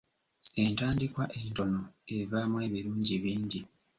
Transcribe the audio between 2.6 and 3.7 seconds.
ebirungi bingi.